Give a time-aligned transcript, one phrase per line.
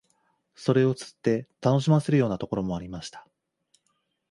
[0.55, 3.27] それを釣って楽しませるようなところもありました